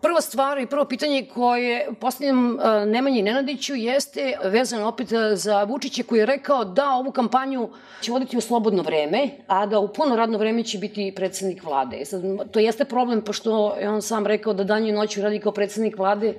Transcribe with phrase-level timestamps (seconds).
[0.00, 5.64] Prva stvar i prvo pitanje koje postavljam e, Nemanji Nenadiću jeste vezano opet e, za
[5.64, 7.68] Vučića koji je rekao da ovu kampanju
[8.00, 12.04] će voditi u slobodno vreme, a da u puno radno vreme će biti predsednik vlade.
[12.04, 15.52] Sad, to jeste problem, pošto je on sam rekao da danju i noću radi kao
[15.52, 16.34] predsednik vlade,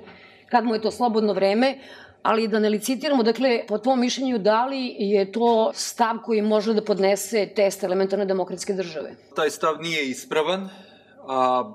[0.50, 1.78] kad mu je to slobodno vreme,
[2.22, 6.74] ali da ne licitiramo, dakle, po tvom mišljenju, da li je to stav koji može
[6.74, 9.14] da podnese test elementarne demokratske države?
[9.36, 10.68] Taj stav nije ispravan,
[11.28, 11.72] a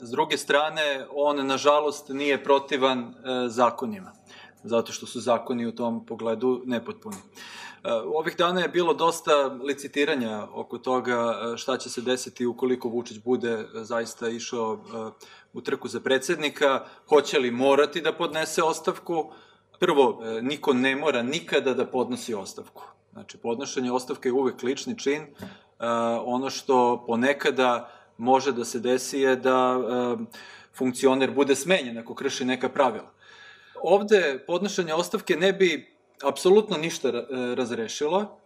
[0.00, 3.12] S druge strane, on, nažalost, nije protivan e,
[3.48, 4.12] zakonima,
[4.62, 7.16] zato što su zakoni u tom pogledu nepotpuni.
[7.16, 12.88] E, ovih dana je bilo dosta licitiranja oko toga e, šta će se desiti ukoliko
[12.88, 18.62] Vučić bude e, zaista išao e, u trku za predsednika, hoće li morati da podnese
[18.62, 19.32] ostavku.
[19.80, 22.82] Prvo, e, niko ne mora nikada da podnosi ostavku.
[23.12, 25.26] Znači, podnošenje ostavke je uvek lični čin.
[26.24, 29.78] Ono što ponekada može da se desi je da
[30.76, 33.12] funkcioner bude smenjen ako krši neka pravila.
[33.82, 38.40] Ovde podnošenje ostavke ne bi apsolutno ništa e, razrešilo,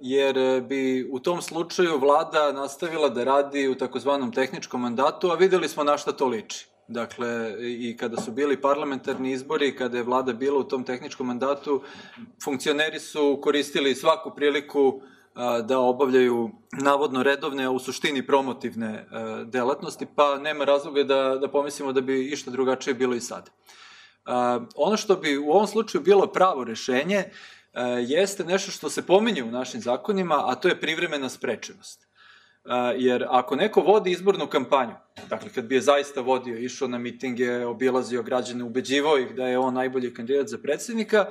[0.00, 5.68] jer bi u tom slučaju vlada nastavila da radi u takozvanom tehničkom mandatu, a videli
[5.68, 6.66] smo na šta to liči.
[6.88, 11.82] Dakle, i kada su bili parlamentarni izbori, kada je vlada bila u tom tehničkom mandatu,
[12.44, 15.00] funkcioneri su koristili svaku priliku
[15.64, 19.04] da obavljaju navodno redovne, a u suštini promotivne e,
[19.44, 23.50] delatnosti, pa nema razloga da, da pomislimo da bi išta drugačije bilo i sad.
[24.76, 27.30] Ono što bi u ovom slučaju bilo pravo rešenje e,
[28.06, 32.12] jeste nešto što se pominje u našim zakonima, a to je privremena sprečenost.
[32.96, 34.94] Jer ako neko vodi izbornu kampanju,
[35.28, 39.58] dakle kad bi je zaista vodio, išao na mitinge, obilazio građane, ubeđivao ih da je
[39.58, 41.26] on najbolji kandidat za predsednika,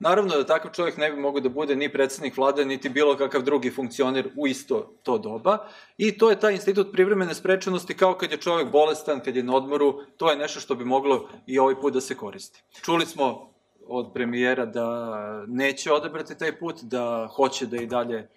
[0.00, 3.42] Naravno da takav čovjek ne bi mogao da bude ni predsednik vlade, niti bilo kakav
[3.42, 5.58] drugi funkcioner u isto to doba.
[5.98, 9.56] I to je taj institut privremene sprečenosti kao kad je čovjek bolestan, kad je na
[9.56, 12.62] odmoru, to je nešto što bi moglo i ovaj put da se koristi.
[12.82, 13.52] Čuli smo
[13.86, 18.28] od premijera da neće odabrati taj put, da hoće da i dalje e,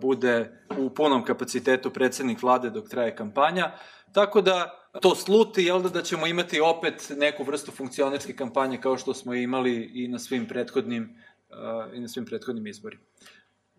[0.00, 3.72] bude u punom kapacitetu predsednik vlade dok traje kampanja.
[4.12, 8.96] Tako da to sluti, jel da, da ćemo imati opet neku vrstu funkcionerske kampanje kao
[8.98, 11.16] što smo imali i na svim prethodnim,
[11.50, 13.02] uh, i na svim prethodnim izborima.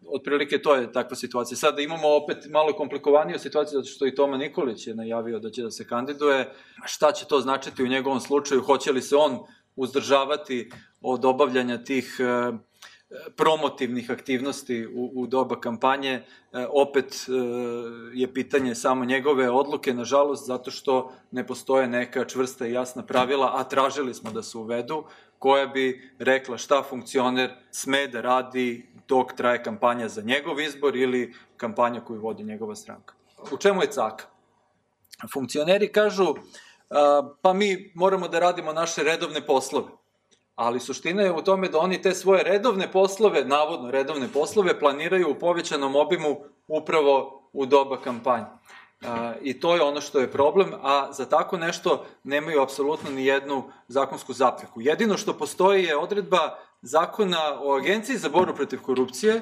[0.08, 1.58] Otprilike to je takva situacija.
[1.58, 5.64] Sada imamo opet malo komplikovaniju situaciju zato što i Toma Nikolić je najavio da će
[5.64, 6.54] da se kandiduje.
[6.86, 8.62] Šta će to značiti u njegovom slučaju?
[8.62, 9.40] Hoće li se on
[9.76, 12.60] uzdržavati od obavljanja tih uh,
[13.38, 16.24] promotivnih aktivnosti u, u doba kampanje, e,
[16.70, 17.32] opet e,
[18.14, 23.52] je pitanje samo njegove odluke, nažalost, zato što ne postoje neka čvrsta i jasna pravila,
[23.56, 25.04] a tražili smo da se uvedu,
[25.40, 31.34] koja bi rekla šta funkcioner sme da radi dok traje kampanja za njegov izbor ili
[31.58, 33.16] kampanja koju vodi njegova stranka.
[33.52, 34.26] U čemu je caka?
[35.34, 36.36] Funkcioneri kažu,
[37.42, 40.01] pa mi moramo da radimo naše redovne poslove
[40.56, 45.32] ali suština je u tome da oni te svoje redovne poslove, navodno redovne poslove, planiraju
[45.32, 48.46] u povećanom obimu upravo u doba kampanje.
[49.42, 53.64] I to je ono što je problem, a za tako nešto nemaju apsolutno ni jednu
[53.88, 54.82] zakonsku zapreku.
[54.82, 59.42] Jedino što postoji je odredba zakona o Agenciji za borbu protiv korupcije,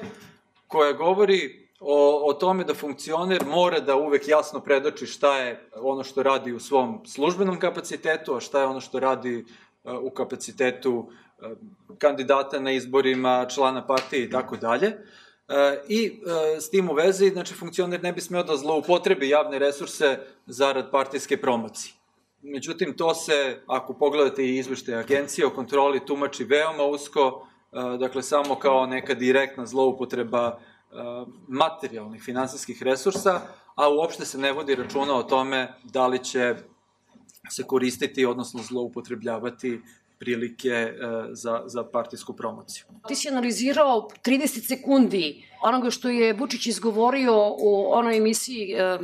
[0.66, 6.04] koja govori o, o tome da funkcioner mora da uvek jasno predoči šta je ono
[6.04, 9.44] što radi u svom službenom kapacitetu, a šta je ono što radi
[10.02, 11.10] u kapacitetu
[11.98, 14.96] kandidata na izborima, člana partije i tako dalje.
[15.88, 16.20] I
[16.60, 21.40] s tim u vezi, znači, funkcioner ne bi smeo da zloupotrebi javne resurse zarad partijske
[21.40, 21.94] promocije.
[22.42, 27.46] Međutim, to se, ako pogledate i izvešte agencije o kontroli, tumači veoma usko,
[27.98, 30.58] dakle, samo kao neka direktna zloupotreba
[31.48, 33.40] materijalnih finansijskih resursa,
[33.74, 36.54] a uopšte se ne vodi računa o tome da li će
[37.48, 39.80] se koristiti, odnosno zloupotrebljavati
[40.20, 40.94] prilike e,
[41.32, 42.84] za, za partijsku promociju.
[43.08, 48.98] Ti si analizirao 30 sekundi onoga što je Vučić izgovorio u onoj emisiji, e,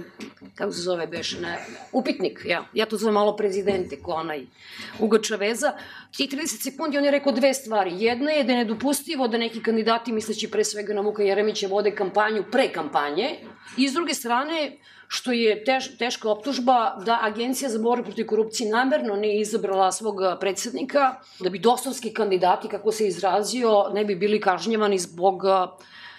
[0.54, 1.58] kako se zove beš, ne,
[1.92, 4.46] Upitnik, ja, ja to zovem malo prezidente, ko onaj
[5.00, 5.72] Ugača veza.
[6.16, 7.92] Ti 30 sekundi on je rekao dve stvari.
[7.94, 11.94] Jedna je da je nedopustivo da neki kandidati, misleći pre svega na Vuka Jeremića, vode
[11.94, 13.38] kampanju pre kampanje.
[13.76, 14.76] I s druge strane,
[15.08, 20.16] što je teš, teška optužba da Agencija za borbu protiv korupcije namerno nije izabrala svog
[20.40, 25.42] predsednika, da bi dosovski kandidati, kako se izrazio, ne bi bili kažnjevani zbog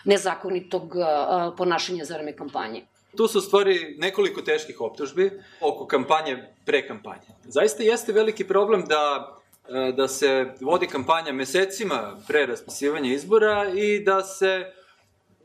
[0.06, 0.94] nezakonitog
[1.58, 2.86] ponašanja za vreme kampanje.
[3.18, 5.32] Tu su stvari nekoliko teških optužbi
[5.62, 7.28] oko kampanje pre kampanje.
[7.44, 9.34] Zaista jeste veliki problem da
[9.96, 14.72] da se vodi kampanja mesecima pre raspisivanja izbora i da se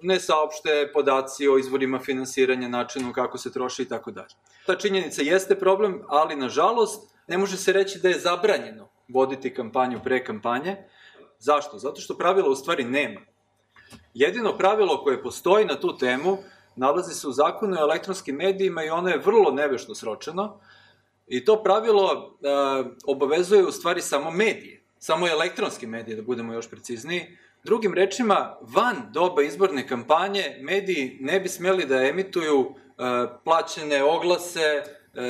[0.03, 4.35] ne saopšte podaci o izvorima finansiranja, načinu kako se troši i tako dalje.
[4.67, 10.01] Ta činjenica jeste problem, ali nažalost Ne može se reći da je zabranjeno voditi kampanju
[10.05, 10.77] pre kampanje.
[11.39, 11.79] Zašto?
[11.79, 13.21] Zato što pravila u stvari nema.
[14.15, 16.39] Jedino pravilo koje postoji na tu temu
[16.77, 20.61] nalazi se u zakonu o elektronskim medijima i ono je vrlo nevešto sročeno.
[21.27, 22.49] I to pravilo e,
[23.07, 27.39] obavezuje u stvari samo medije, samo elektronske medije, da budemo još precizniji.
[27.65, 33.03] Drugim rečima, van doba izborne kampanje, mediji ne bi smeli da emituju e,
[33.45, 34.83] plaćene oglase, e,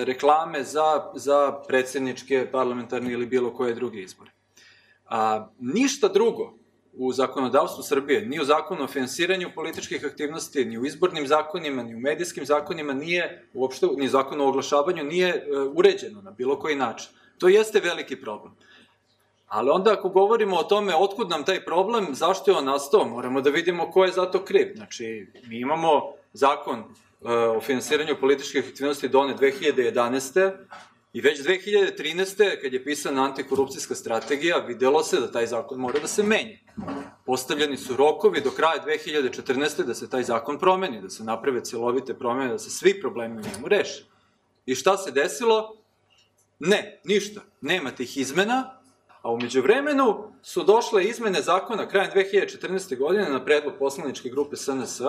[0.04, 4.30] reklame za, za predsedničke, parlamentarne ili bilo koje druge izbore.
[5.06, 6.54] A, ništa drugo
[6.92, 11.94] u zakonodavstvu Srbije, ni u zakonu o finansiranju političkih aktivnosti, ni u izbornim zakonima, ni
[11.94, 15.42] u medijskim zakonima nije, uopšte, ni zakonu o oglašavanju nije e,
[15.74, 17.10] uređeno na bilo koji način.
[17.38, 18.56] To jeste veliki problem.
[19.52, 23.40] Ali onda ako govorimo o tome otkud nam taj problem, zašto je on nastao, moramo
[23.40, 24.72] da vidimo ko je za to kriv.
[24.76, 26.84] Znači, mi imamo zakon e,
[27.32, 30.52] o finansiranju političkih aktivnosti done 2011.
[31.12, 32.62] I već 2013.
[32.62, 36.60] kad je pisana antikorupcijska strategija, videlo se da taj zakon mora da se menje.
[37.26, 39.82] Postavljeni su rokovi do kraja 2014.
[39.82, 43.44] da se taj zakon promeni, da se naprave celovite promene, da se svi problemi u
[43.54, 44.04] njemu reše.
[44.66, 45.76] I šta se desilo?
[46.58, 47.40] Ne, ništa.
[47.60, 48.81] Nema tih izmena,
[49.22, 52.98] a umeđu vremenu su došle izmene zakona krajem 2014.
[52.98, 55.00] godine na predlog poslaničke grupe SNS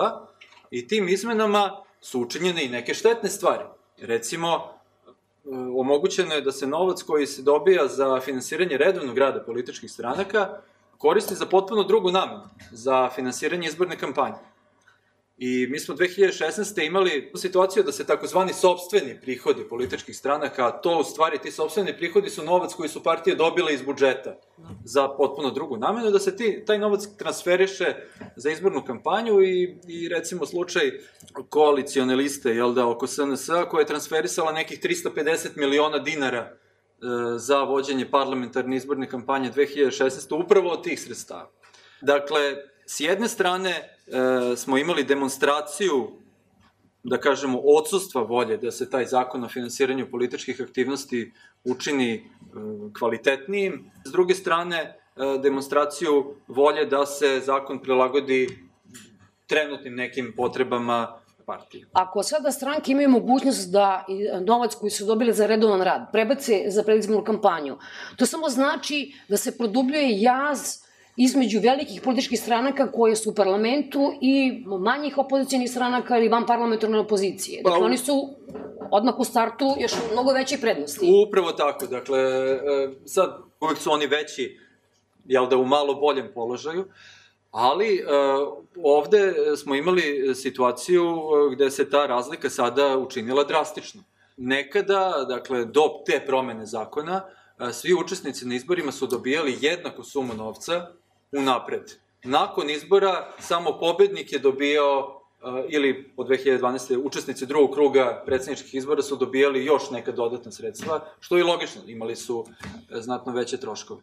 [0.70, 3.64] i tim izmenama su učinjene i neke štetne stvari.
[4.00, 4.74] Recimo,
[5.76, 10.60] omogućeno je da se novac koji se dobija za finansiranje redovnog rada političkih stranaka
[10.98, 14.53] koristi za potpuno drugu namenu, za finansiranje izborne kampanje.
[15.36, 16.86] I mi smo 2016.
[16.86, 21.96] imali situaciju da se takozvani sobstveni prihodi političkih stranaka, a to u stvari ti sobstveni
[21.96, 24.36] prihodi su novac koji su partije dobile iz budžeta
[24.84, 27.94] za potpuno drugu namenu, da se ti, taj novac transferiše
[28.36, 30.90] za izbornu kampanju i, i recimo slučaj
[31.48, 36.56] koalicione liste, jel da, oko SNS, koja je transferisala nekih 350 miliona dinara e,
[37.36, 40.44] za vođenje parlamentarne izborne kampanje 2016.
[40.44, 41.50] upravo od tih sredstava.
[42.00, 46.10] Dakle, s jedne strane, e, smo imali demonstraciju
[47.04, 51.32] da kažemo, odsustva volje da se taj zakon o finansiranju političkih aktivnosti
[51.64, 52.20] učini e,
[52.98, 53.90] kvalitetnijim.
[54.04, 54.94] S druge strane, e,
[55.42, 58.48] demonstraciju volje da se zakon prilagodi
[59.46, 61.86] trenutnim nekim potrebama partije.
[61.92, 64.04] Ako sada stranke imaju mogućnost da
[64.46, 67.78] novac koji su dobili za redovan rad prebace za predizbornu kampanju,
[68.16, 70.84] to samo znači da se produbljuje jaz
[71.16, 76.98] između velikih političkih stranaka koje su u parlamentu i manjih opozicijenih stranaka ili van parlamentarne
[76.98, 77.62] opozicije.
[77.62, 78.34] Dakle, pa, oni su
[78.90, 81.12] odmah u startu još mnogo veće prednosti.
[81.28, 82.58] Upravo tako, dakle, e,
[83.06, 84.58] sad uvek su oni veći,
[85.24, 86.84] jel da, u malo boljem položaju,
[87.50, 88.02] ali e,
[88.82, 94.02] ovde smo imali situaciju e, gde se ta razlika sada učinila drastično.
[94.36, 97.22] Nekada, dakle, do te promene zakona,
[97.72, 100.86] svi učesnici na izborima su dobijali jednaku sumu novca
[101.38, 101.92] unapred.
[102.24, 105.20] Nakon izbora samo pobednik je dobijao
[105.68, 107.00] ili od 2012.
[107.04, 112.16] učesnici drugog kruga predsedničkih izbora su dobijali još neka dodatna sredstva, što je logično, imali
[112.16, 112.46] su
[112.90, 114.00] e, znatno veće troškove.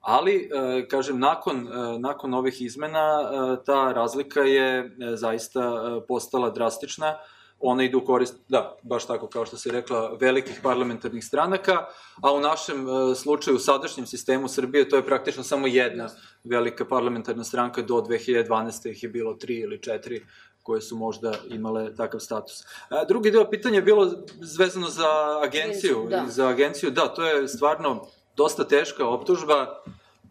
[0.00, 3.30] Ali, e, kažem, nakon, e, nakon ovih izmena
[3.66, 7.18] ta razlika je zaista postala drastična
[7.62, 11.86] ona ide u korist, da, baš tako kao što se rekla, velikih parlamentarnih stranaka,
[12.22, 16.08] a u našem e, slučaju, u sadašnjem sistemu Srbije, to je praktično samo jedna
[16.44, 18.90] velika parlamentarna stranka, do 2012.
[18.90, 20.26] ih je bilo tri ili četiri
[20.62, 22.64] koje su možda imale takav status.
[22.88, 26.06] A, drugi deo pitanja je bilo zvezano za agenciju.
[26.10, 26.24] Da.
[26.28, 29.82] Za agenciju, da, to je stvarno dosta teška optužba.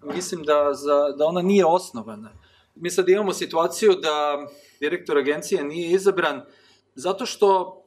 [0.03, 2.31] Mislim da, za, da ona nije osnovana.
[2.75, 4.45] Mi sad imamo situaciju da
[4.79, 6.41] direktor agencije nije izabran
[6.95, 7.81] Zato što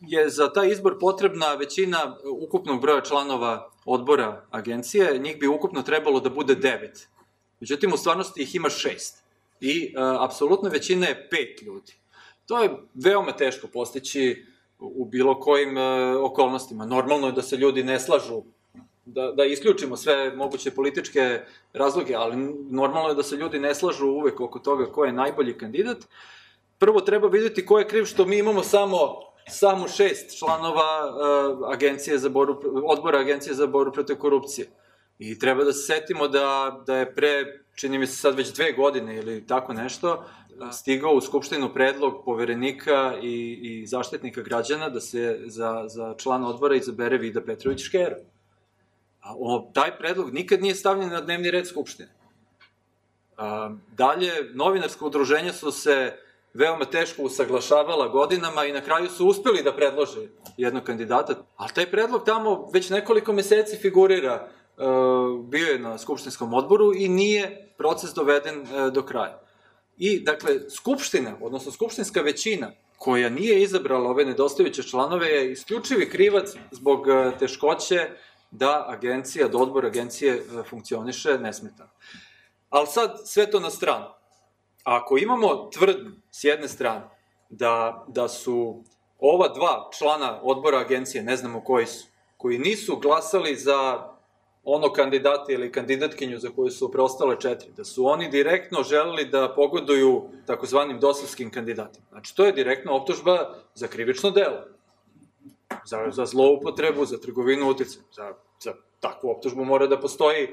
[0.00, 6.20] je za taj izbor potrebna većina ukupnog broja članova odbora agencije, njih bi ukupno trebalo
[6.20, 7.08] da bude devet.
[7.60, 9.22] Međutim, u stvarnosti ih ima šest.
[9.60, 11.92] I a, e, apsolutna većina je pet ljudi.
[12.46, 14.46] To je veoma teško postići
[14.78, 16.86] u bilo kojim a, e, okolnostima.
[16.86, 18.42] Normalno je da se ljudi ne slažu,
[19.04, 21.40] da, da isključimo sve moguće političke
[21.72, 22.36] razloge, ali
[22.70, 25.98] normalno je da se ljudi ne slažu uvek oko toga ko je najbolji kandidat
[26.82, 28.98] prvo treba videti ko je kriv što mi imamo samo
[29.48, 34.66] samo šest članova uh, agencije za boru, odbora agencije za boru protiv korupcije.
[35.18, 38.72] I treba da se setimo da, da je pre, čini mi se sad već dve
[38.72, 40.24] godine ili tako nešto,
[40.72, 46.76] stigao u Skupštinu predlog poverenika i, i zaštitnika građana da se za, za člana odbora
[46.76, 48.16] izabere Vida Petrović Škero.
[49.20, 52.08] A o, taj predlog nikad nije stavljen na dnevni red Skupštine.
[53.36, 56.12] A, dalje, novinarsko udruženje su se
[56.54, 61.90] veoma teško usaglašavala godinama i na kraju su uspeli da predlože jednog kandidata, ali taj
[61.90, 64.82] predlog tamo već nekoliko meseci figurira, e,
[65.44, 69.40] bio je na Skupštinskom odboru i nije proces doveden e, do kraja.
[69.98, 76.48] I, dakle, Skupština, odnosno Skupštinska većina, koja nije izabrala ove nedostajuće članove, je isključivi krivac
[76.70, 78.08] zbog e, teškoće
[78.50, 81.90] da agencija, da odbor agencije funkcioniše nesmetano.
[82.70, 84.06] Ali sad sve to na stranu
[84.82, 87.04] ako imamo tvrdnju s jedne strane
[87.50, 88.84] da, da su
[89.18, 94.08] ova dva člana odbora agencije, ne znamo koji su, koji nisu glasali za
[94.64, 99.54] ono kandidata ili kandidatkinju za koju su preostale četiri, da su oni direktno želeli da
[99.54, 102.06] pogoduju takozvanim dosovskim kandidatima.
[102.10, 104.62] Znači, to je direktna optužba za krivično delo,
[105.84, 110.48] za, za zloupotrebu, za trgovinu uticajem, za, za takvu optužbu mora da postoji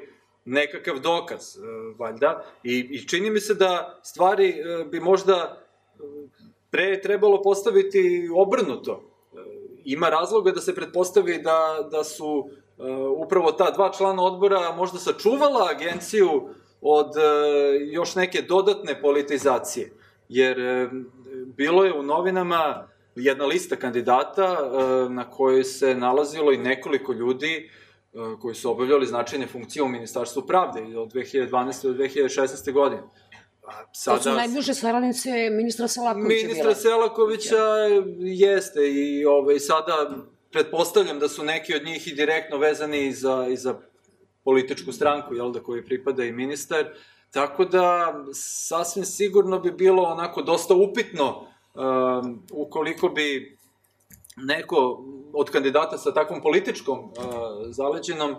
[0.49, 1.59] nekakav dokaz, e,
[1.97, 6.03] valjda, i, i čini mi se da stvari e, bi možda e,
[6.71, 9.03] pre trebalo postaviti obrnuto.
[9.85, 12.49] Ima razloga da se pretpostavi da, da su
[13.17, 16.49] upravo ta dva člana odbora možda sačuvala agenciju
[16.81, 17.11] od
[17.91, 19.91] još neke dodatne politizacije.
[20.29, 20.89] Jer
[21.57, 24.57] bilo je u novinama jedna lista kandidata
[25.09, 27.69] na kojoj se nalazilo i nekoliko ljudi
[28.41, 31.83] koji su obavljali značajne funkcije u Ministarstvu pravde od 2012.
[31.83, 32.71] do 2016.
[32.71, 33.03] godine.
[33.93, 36.47] Sada, to su najbliže saradnice ministra Selakovića.
[36.47, 37.63] Ministra Selakovića
[38.19, 40.09] jeste i ovaj, sada
[40.51, 43.79] pretpostavljam da su neki od njih i direktno vezani i za, i za
[44.43, 46.85] političku stranku, jel da, koji pripada i ministar.
[47.31, 53.58] Tako da, sasvim sigurno bi bilo onako dosta upitno um, ukoliko bi
[54.43, 55.03] neko
[55.33, 57.13] od kandidata sa takvom političkom uh,
[57.69, 58.37] zaleđenom uh,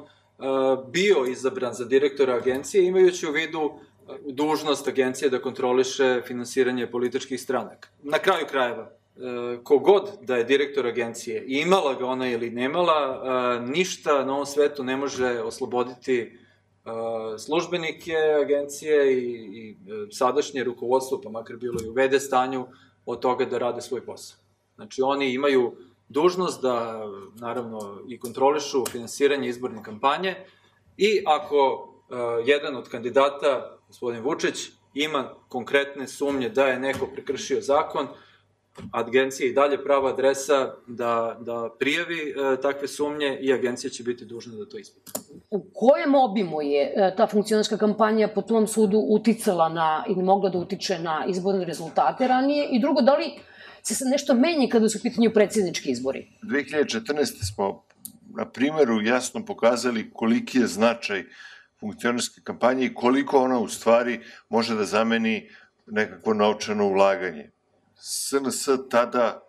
[0.91, 3.81] bio izabran za direktora agencije, imajući u vidu uh,
[4.27, 7.89] dužnost agencije da kontroliše finansiranje političkih stranaka.
[8.03, 8.91] Na kraju krajeva,
[9.63, 14.97] kogod da je direktor agencije, imala ga ona ili nemala, ništa na ovom svetu ne
[14.97, 16.39] može osloboditi
[17.39, 19.77] službenike agencije i, i
[20.11, 22.67] sadašnje rukovodstvo, pa makar bilo i u vede stanju,
[23.07, 24.39] od toga da rade svoj posao.
[24.75, 25.77] Znači, oni imaju
[26.11, 27.05] dužnost da,
[27.41, 30.35] naravno, i kontrolišu finansiranje izborne kampanje
[30.97, 37.61] i ako uh, jedan od kandidata, gospodin Vučić, ima konkretne sumnje da je neko prekršio
[37.61, 38.09] zakon,
[38.93, 44.25] agencija i dalje prava adresa da, da prijavi e, takve sumnje i agencija će biti
[44.25, 45.13] dužna da to ispita.
[45.51, 50.51] U kojem obimu je e, ta funkcionarska kampanja po tom sudu uticala na, ili mogla
[50.51, 52.69] da utiče na izborne rezultate ranije?
[52.71, 53.31] I drugo, da li
[53.83, 56.29] se sad nešto menje kada su u pitanju predsjednički izbori?
[56.43, 57.55] 2014.
[57.55, 57.85] smo
[58.37, 61.25] na primeru jasno pokazali koliki je značaj
[61.81, 65.51] funkcionarske kampanje i koliko ona u stvari može da zameni
[65.87, 67.51] nekakvo novčano ulaganje.
[67.97, 69.43] SNS tada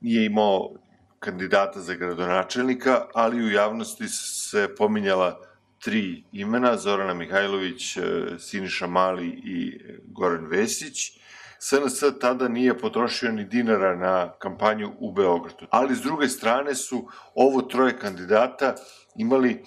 [0.00, 0.74] nije imao
[1.18, 5.40] kandidata za gradonačelnika, ali u javnosti se pominjala
[5.78, 7.96] tri imena, Zorana Mihajlović,
[8.38, 11.18] Siniša Mali i Goran Vesić.
[11.58, 15.66] SNS tada nije potrošio ni dinara na kampanju u Beogradu.
[15.70, 18.74] Ali s druge strane su ovo troje kandidata
[19.16, 19.64] imali,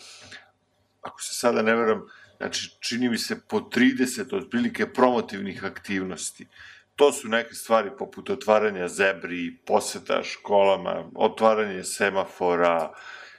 [1.02, 2.02] ako se sada ne veram,
[2.38, 6.48] znači čini mi se po 30 otprilike promotivnih aktivnosti.
[6.96, 12.92] To su neke stvari poput otvaranja zebri, poseta školama, otvaranje semafora,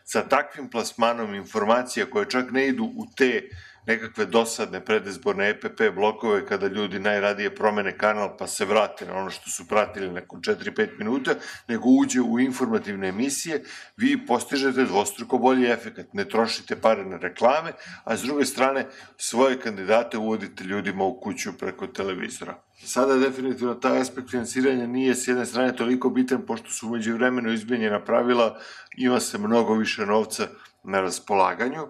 [0.05, 5.81] sa takvim plasmanom informacija koje čak ne idu u te uh, nekakve dosadne predizborne EPP
[5.95, 10.41] blokove kada ljudi najradije promene kanal pa se vrate na ono što su pratili nakon
[10.41, 11.35] 4-5 minuta,
[11.69, 13.63] nego uđe u informativne emisije,
[13.97, 16.07] vi postižete dvostruko bolji efekat.
[16.13, 17.73] Ne trošite pare na reklame,
[18.05, 22.63] a s druge strane svoje kandidate uvodite ljudima u kuću preko televizora.
[22.85, 27.53] Sada definitivno taj aspekt finansiranja nije s jedne strane toliko bitan, pošto su umeđu vremenu
[27.53, 28.59] izmenjena pravila,
[28.97, 30.49] ima se mnogo više novca
[30.85, 31.89] na raspolaganju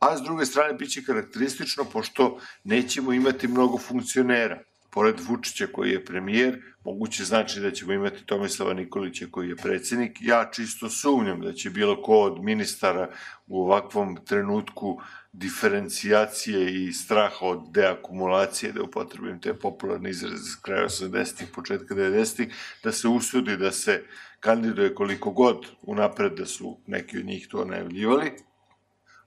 [0.00, 4.62] a s druge strane biće karakteristično pošto nećemo imati mnogo funkcionera.
[4.92, 10.18] Pored Vučića koji je premijer, moguće znači da ćemo imati Tomislava Nikolića koji je predsednik.
[10.20, 13.10] Ja čisto sumnjam da će bilo ko od ministara
[13.46, 15.00] u ovakvom trenutku
[15.32, 22.54] diferencijacije i straha od deakumulacije, da upotrebim te popularne izraze s kraja 80-ih, početka 90-ih,
[22.84, 24.04] da se usudi da se
[24.40, 28.32] kandiduje koliko god unapred da su neki od njih to najavljivali,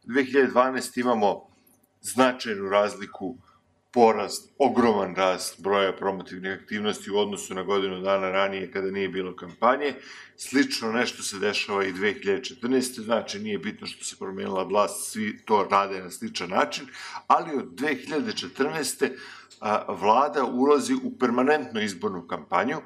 [0.05, 1.49] 2012 imamo
[2.01, 3.37] značajnu razliku
[3.93, 9.35] porast, ogroman rast broja promotivnih aktivnosti u odnosu na godinu dana ranije kada nije bilo
[9.35, 9.93] kampanje.
[10.37, 13.03] Slično nešto se dešava i 2014.
[13.03, 16.85] Znači nije bitno što se promenila vlast, svi to rade na sličan način,
[17.27, 19.11] ali od 2014.
[19.87, 22.77] vlada ulazi u permanentnu izbornu kampanju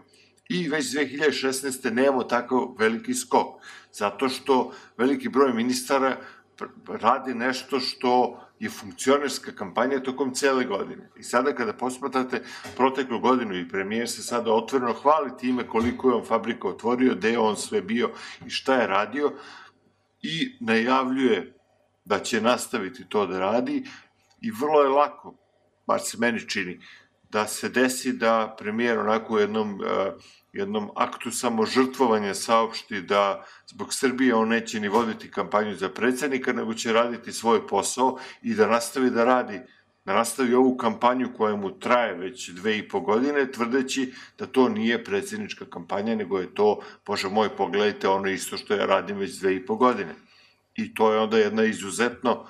[0.49, 1.93] i već 2016.
[1.93, 3.47] nemamo tako veliki skok,
[3.93, 6.17] zato što veliki broj ministara
[6.87, 11.09] radi nešto što je funkcionerska kampanja tokom cele godine.
[11.17, 12.43] I sada kada posmatrate
[12.75, 17.31] proteklu godinu i premijer se sada otvoreno hvali time koliko je on fabrika otvorio, gde
[17.31, 18.09] je on sve bio
[18.45, 19.33] i šta je radio
[20.21, 21.53] i najavljuje
[22.05, 23.83] da će nastaviti to da radi
[24.41, 25.35] i vrlo je lako,
[25.87, 26.79] bar se meni čini,
[27.29, 30.21] da se desi da premijer onako u jednom uh,
[30.53, 36.73] jednom aktu samožrtvovanja saopšti da zbog Srbije on neće ni voditi kampanju za predsednika, nego
[36.73, 39.61] će raditi svoj posao i da nastavi da radi
[40.05, 44.69] da nastavi ovu kampanju koja mu traje već dve i po godine, tvrdeći da to
[44.69, 49.39] nije predsednička kampanja, nego je to, bože moj, pogledajte ono isto što ja radim već
[49.39, 50.15] dve i po godine.
[50.75, 52.45] I to je onda jedna izuzetno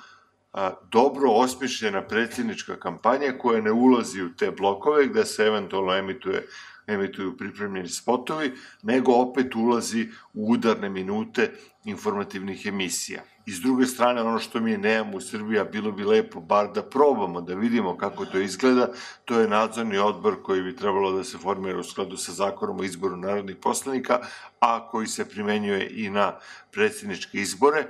[0.52, 6.46] a, dobro osmišljena predsednička kampanja koja ne ulazi u te blokove gde se eventualno emituje
[6.88, 8.52] emituju pripremljeni spotovi,
[8.82, 11.52] nego opet ulazi u udarne minute
[11.84, 13.22] informativnih emisija.
[13.46, 16.72] I s druge strane, ono što mi nemamo u Srbiji, a bilo bi lepo bar
[16.72, 18.88] da probamo, da vidimo kako to izgleda,
[19.24, 22.84] to je nadzorni odbor koji bi trebalo da se formira u skladu sa zakonom o
[22.84, 24.20] izboru narodnih poslanika,
[24.60, 26.38] a koji se primenjuje i na
[26.72, 27.86] predsjedničke izbore,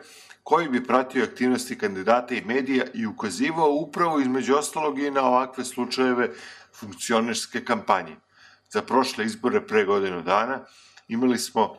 [0.49, 5.65] koji bi pratio aktivnosti kandidata i medija i ukazivao upravo između ostalog i na ovakve
[5.65, 6.31] slučajeve
[6.75, 8.17] funkcionerske kampanje.
[8.71, 10.65] Za prošle izbore pre godinu dana,
[11.09, 11.77] imali smo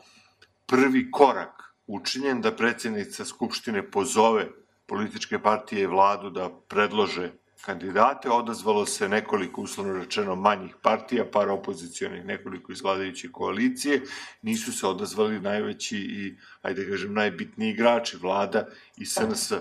[0.66, 4.46] prvi korak učinjen da predsednica Skupštine pozove
[4.86, 7.32] političke partije i vladu da predlože
[7.64, 14.02] kandidate, odazvalo se nekoliko, uslovno rečeno, manjih partija, par opozicijonih, nekoliko iz vladajuće koalicije,
[14.42, 19.52] nisu se odazvali najveći i, ajde da kažem, najbitniji igrači, vlada i SNS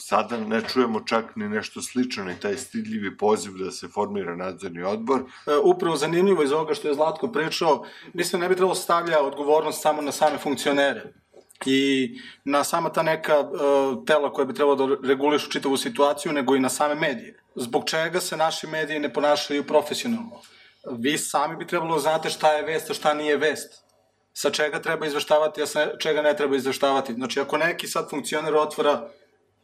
[0.00, 4.82] sada ne čujemo čak ni nešto slično, ni taj stidljivi poziv da se formira nadzorni
[4.82, 5.20] odbor.
[5.20, 9.82] E, upravo zanimljivo iz ovoga što je Zlatko pričao, mislim ne bi trebalo stavlja odgovornost
[9.82, 11.12] samo na same funkcionere
[11.64, 12.10] i
[12.44, 16.60] na sama ta neka uh, tela koja bi trebalo da regulišu čitavu situaciju, nego i
[16.60, 17.40] na same medije.
[17.54, 20.40] Zbog čega se naši mediji ne ponašaju profesionalno?
[20.98, 23.86] Vi sami bi trebalo da znate šta je vest, a šta nije vest
[24.36, 27.14] sa čega treba izveštavati, a sa čega ne treba izveštavati.
[27.14, 29.08] Znači, ako neki sad funkcioner otvora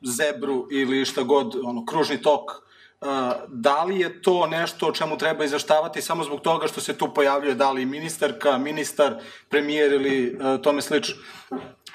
[0.03, 3.09] zebru ili šta god, ono, kružni tok, uh,
[3.49, 7.15] da li je to nešto o čemu treba izveštavati samo zbog toga što se tu
[7.15, 9.15] pojavljuje da li ministarka, ministar,
[9.49, 11.17] premijer ili uh, tome slično.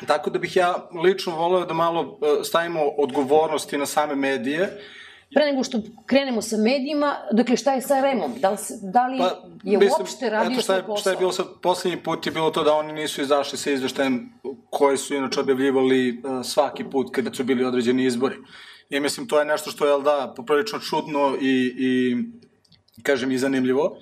[0.08, 4.70] Tako da bih ja lično voleo da malo uh, stavimo odgovornosti na same medije
[5.34, 8.34] Pre nego što krenemo sa medijima, dakle šta je sa REM-om?
[8.40, 9.26] Da li, da li pa,
[9.64, 10.98] je mislim, uopšte radio svoj posao?
[10.98, 14.30] Šta je bilo sad, poslednji put je bilo to da oni nisu izašli sa izveštajem
[14.70, 18.36] koje su inače objavljivali uh, svaki put kada su bili određeni izbori.
[18.90, 22.16] I mislim, to je nešto što je, da, poprilično čudno i, i
[23.04, 23.98] kažem, i zanimljivo.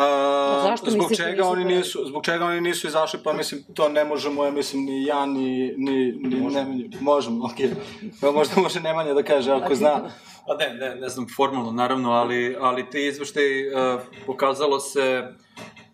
[0.00, 4.04] A, Zašto zbog čega oni nisu zbog čega oni nisu izašli pa mislim to ne
[4.04, 6.72] možemo ja mislim ni ja ni ni ni možemo.
[6.72, 7.70] ne možemo okej
[8.20, 8.32] okay.
[8.34, 10.10] možda može Nemanja da kaže ako zna
[10.46, 15.32] Pa ne, ne, ne znam formalno naravno, ali, ali ti izveštaj uh, pokazalo se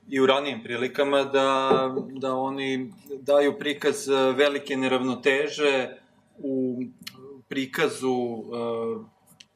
[0.08, 1.70] i u ranijim prilikama da,
[2.10, 5.88] da oni daju prikaz velike neravnoteže
[6.38, 6.82] u
[7.48, 9.06] prikazu uh,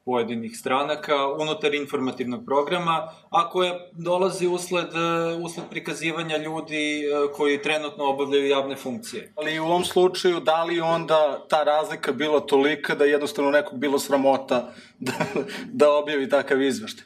[0.05, 4.87] pojedinih stranaka unutar informativnog programa, a koje dolazi usled,
[5.43, 7.03] usled prikazivanja ljudi
[7.35, 9.33] koji trenutno obavljaju javne funkcije.
[9.35, 13.99] Ali u ovom slučaju, da li onda ta razlika bila tolika da jednostavno nekog bilo
[13.99, 15.13] sramota da,
[15.71, 17.05] da objavi takav izveštaj?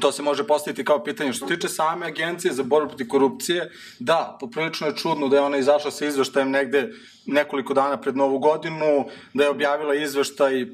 [0.00, 1.32] To se može postaviti kao pitanje.
[1.32, 5.58] Što tiče same agencije za borbu protiv korupcije, da, poprilično je čudno da je ona
[5.58, 6.90] izašla sa izveštajem negde
[7.26, 10.66] nekoliko dana pred Novu godinu, da je objavila izveštaj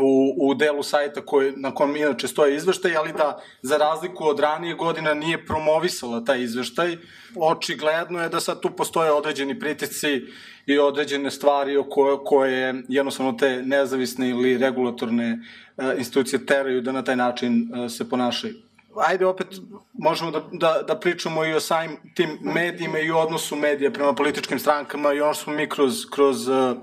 [0.00, 4.40] u, u delu sajta koji, na kom inače stoje izveštaj, ali da za razliku od
[4.40, 6.96] ranije godina nije promovisala taj izveštaj.
[7.36, 10.22] Očigledno je da sad tu postoje određeni pritisci
[10.66, 15.38] i određene stvari koje, koje jednostavno te nezavisne ili regulatorne
[15.76, 18.54] uh, institucije teraju da na taj način uh, se ponašaju.
[18.96, 19.46] Ajde opet
[19.92, 24.14] možemo da, da, da pričamo i o samim tim medijima i o odnosu medija prema
[24.14, 26.76] političkim strankama i ono što smo mi kroz, kroz uh,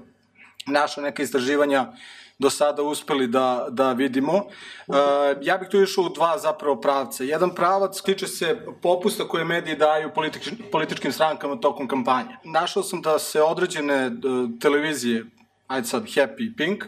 [0.67, 1.93] naša neka istraživanja
[2.39, 4.33] do sada uspeli da, da vidimo.
[4.33, 4.95] Uh,
[5.41, 7.23] ja bih tu išao u dva zapravo pravca.
[7.23, 12.37] Jedan pravac tiče se popusta koje mediji daju politič, političkim strankama tokom kampanje.
[12.43, 15.25] Našao sam da se određene uh, televizije
[15.67, 16.83] ajde sad Happy i Pink,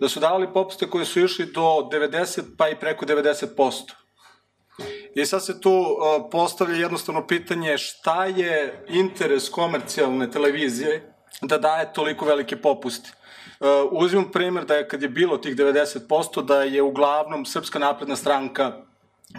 [0.00, 3.46] da su davali popuste koji su išli do 90 pa i preko 90%.
[5.14, 11.92] I sad se tu uh, postavlja jednostavno pitanje šta je interes komercijalne televizije da daje
[11.92, 13.12] toliko velike popuste.
[13.60, 18.16] Uh, uzimam primer da je kad je bilo tih 90% da je uglavnom Srpska napredna
[18.16, 18.72] stranka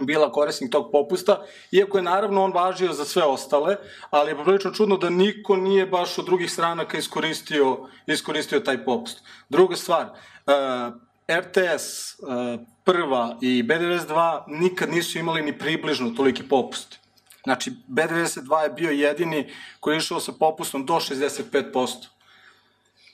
[0.00, 3.76] bila korisnik tog popusta, iako je naravno on važio za sve ostale,
[4.10, 9.22] ali je poprilično čudno da niko nije baš od drugih stranaka iskoristio, iskoristio taj popust.
[9.48, 10.94] Druga stvar, uh,
[11.38, 17.01] RTS uh, prva i B92 nikad nisu imali ni približno toliki popust.
[17.44, 21.86] Znači, B92 je bio jedini koji je išao sa popustom do 65%.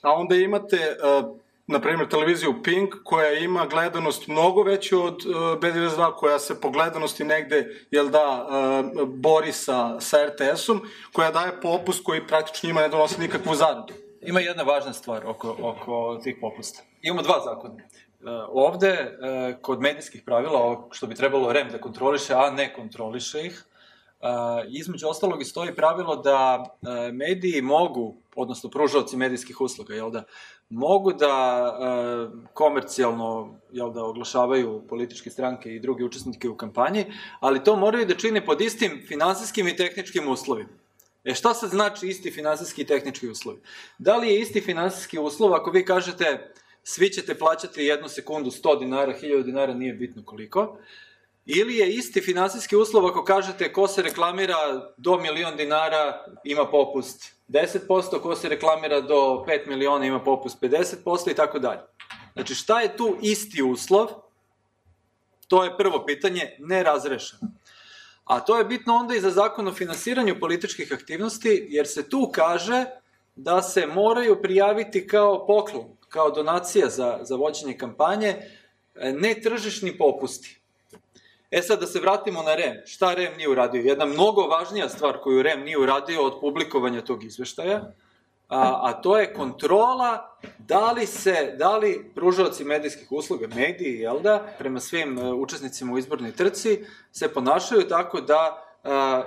[0.01, 1.35] A onda imate uh,
[1.67, 6.69] na primjer, televiziju Pink, koja ima gledanost mnogo veću od uh, B92, koja se po
[6.69, 8.47] gledanosti negde, jel da,
[8.93, 10.81] uh, bori sa, sa RTS-om,
[11.13, 13.93] koja daje popust koji praktično njima ne donosi nikakvu zaradu.
[14.21, 16.83] Ima jedna važna stvar oko, oko tih popusta.
[17.01, 17.75] Imamo dva zakona.
[18.49, 19.17] Ovde,
[19.61, 23.63] kod medijskih pravila, što bi trebalo REM da kontroliše, a ne kontroliše ih,
[24.69, 30.23] između ostalog i stoji pravilo da uh, mediji mogu, odnosno pružavci medijskih usluga, jel da,
[30.69, 37.05] mogu da uh, komercijalno jel da, oglašavaju političke stranke i druge učesnike u kampanji,
[37.39, 40.69] ali to moraju da čine pod istim finansijskim i tehničkim uslovima.
[41.23, 43.59] E šta sad znači isti finansijski i tehnički uslovi?
[43.97, 46.53] Da li je isti finansijski uslov ako vi kažete
[46.83, 50.77] svi ćete plaćati jednu sekundu 100 dinara, 1000 dinara, nije bitno koliko,
[51.51, 54.55] Ili je isti finansijski uslov ako kažete ko se reklamira
[54.97, 61.31] do milion dinara ima popust 10%, ko se reklamira do 5 miliona ima popust 50%
[61.31, 61.79] i tako dalje.
[62.33, 64.07] Znači šta je tu isti uslov?
[65.47, 67.51] To je prvo pitanje, nerazrešeno.
[68.23, 72.29] A to je bitno onda i za zakon o finansiranju političkih aktivnosti, jer se tu
[72.33, 72.85] kaže
[73.35, 78.35] da se moraju prijaviti kao poklon, kao donacija za, za vođenje kampanje,
[78.95, 80.59] netržišni popusti.
[81.51, 82.75] E sad da se vratimo na REM.
[82.85, 83.81] Šta REM nije uradio?
[83.81, 87.93] Jedna mnogo važnija stvar koju REM nije uradio od publikovanja tog izveštaja,
[88.47, 94.19] a, a to je kontrola da li se, da li pružalci medijskih usluga, mediji, jel
[94.19, 98.65] da, prema svim uh, učesnicima u izbornoj trci, se ponašaju tako da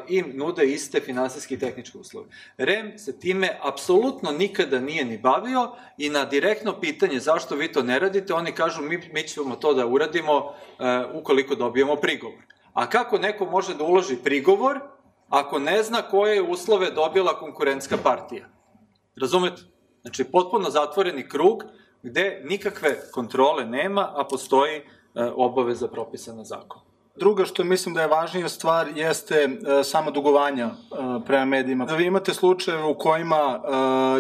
[0.09, 2.27] im nude iste finansijske i tehničke uslove.
[2.57, 7.83] REM se time apsolutno nikada nije ni bavio i na direktno pitanje zašto vi to
[7.83, 10.55] ne radite, oni kažu mi, mi ćemo to da uradimo uh,
[11.15, 12.43] ukoliko dobijemo prigovor.
[12.73, 14.81] A kako neko može da uloži prigovor
[15.29, 18.49] ako ne zna koje uslove dobila konkurentska partija?
[19.21, 19.63] Razumete?
[20.03, 21.65] Znači, potpuno zatvoreni krug
[22.03, 26.92] gde nikakve kontrole nema, a postoji uh, obaveza propisana zakonom.
[27.17, 30.71] Druga što mislim da je važnija stvar jeste e, sama dugovanja e,
[31.27, 31.85] prema medijima.
[31.85, 33.73] Vi imate slučajeve u kojima e,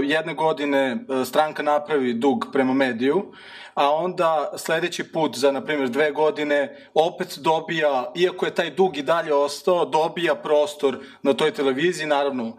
[0.06, 3.32] jedne godine e, stranka napravi dug prema mediju,
[3.74, 8.96] a onda sledeći put za, na primjer, dve godine opet dobija, iako je taj dug
[8.96, 12.52] i dalje ostao, dobija prostor na toj televiziji, naravno e,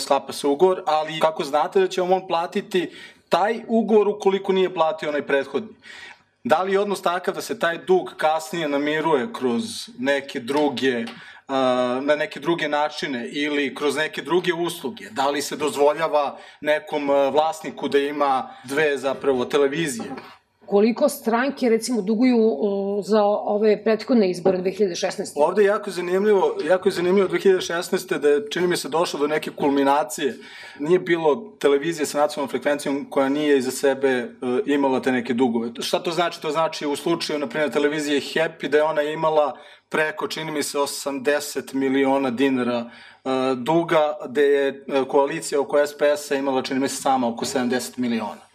[0.00, 2.90] sklapa se ugovor, ali kako znate da će vam on platiti
[3.28, 5.68] taj ugovor ukoliko nije platio onaj prethodni.
[6.44, 9.62] Da li je odnos takav da se taj dug kasnije namiruje kroz
[9.98, 11.04] neke druge
[12.02, 15.10] na neke druge načine ili kroz neke druge usluge?
[15.10, 20.10] Da li se dozvoljava nekom vlasniku da ima dve zapravo televizije?
[20.70, 22.38] Koliko stranke recimo duguju
[23.02, 25.32] za ove prethodne izbore 2016.
[25.36, 28.18] Ovde je jako zanimljivo, jako je zanimljivo 2016.
[28.18, 30.36] da je, čini mi se, došlo do neke kulminacije.
[30.78, 35.70] Nije bilo televizije sa nacionalnom frekvencijom koja nije iza sebe uh, imala te neke dugove.
[35.80, 36.42] Šta to znači?
[36.42, 39.56] To znači u slučaju, na primjer, televizije Happy, da je ona imala
[39.88, 42.78] preko, čini mi se, 80 miliona dinara
[43.24, 47.98] uh, duga, da je uh, koalicija oko SPS-a imala, čini mi se, sama oko 70
[47.98, 48.49] miliona.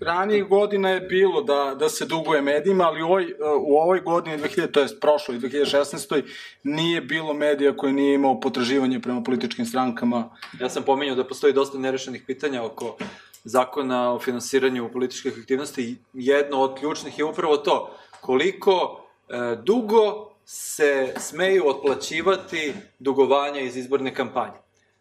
[0.00, 4.38] Ranijih godina je bilo da, da se duguje medijima, ali u ovoj, u ovoj godini,
[4.38, 6.22] 2000, to je prošloj, 2016.
[6.62, 10.36] nije bilo medija koji nije imao potraživanje prema političkim strankama.
[10.60, 12.96] Ja sam pominjao da postoji dosta nerešenih pitanja oko
[13.44, 15.96] zakona o finansiranju političkih aktivnosti.
[16.12, 24.14] Jedno od ključnih je upravo to, koliko e, dugo se smeju otplaćivati dugovanja iz izborne
[24.14, 24.58] kampanje.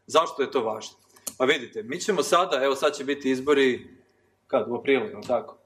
[0.08, 0.98] Zašto je to važno?
[1.38, 3.95] Pa vidite, mi ćemo sada, evo sad će biti izbori
[4.48, 5.58] kad, u aprilu, je tako?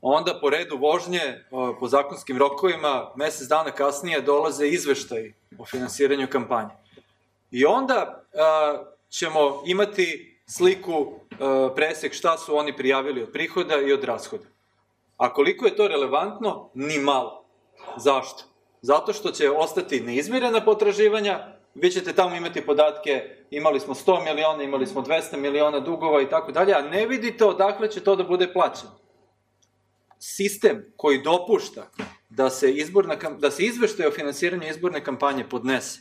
[0.00, 1.44] Onda po redu vožnje,
[1.80, 6.70] po zakonskim rokovima, mesec dana kasnije dolaze izveštaji o finansiranju kampanje.
[7.50, 11.06] I onda a, ćemo imati sliku,
[11.40, 14.44] a, presek šta su oni prijavili od prihoda i od rashoda.
[15.16, 16.70] A koliko je to relevantno?
[16.74, 17.44] Ni malo.
[17.96, 18.44] Zašto?
[18.82, 24.62] Zato što će ostati neizmirena potraživanja, vi ćete tamo imati podatke, imali smo 100 miliona,
[24.62, 28.24] imali smo 200 miliona dugova i tako dalje, a ne vidite odakle će to da
[28.24, 28.92] bude plaćeno.
[30.18, 31.90] Sistem koji dopušta
[32.28, 36.00] da se, izborna, da se izveštaje o finansiranju izborne kampanje podnese,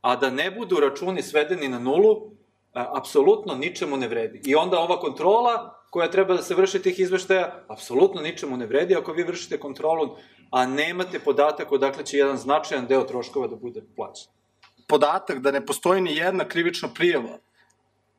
[0.00, 2.30] a da ne budu računi svedeni na nulu,
[2.72, 4.40] apsolutno ničemu ne vredi.
[4.44, 8.96] I onda ova kontrola koja treba da se vrši tih izveštaja, apsolutno ničemu ne vredi
[8.96, 10.16] ako vi vršite kontrolu,
[10.50, 14.37] a nemate podatak odakle će jedan značajan deo troškova da bude plaćen.
[14.88, 17.38] Podatak da ne postoji ni jedna krivična prijava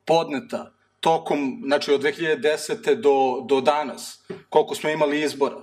[0.04, 2.94] podneta tokom, znači od 2010.
[2.94, 5.60] do, do danas, koliko smo imali izbora,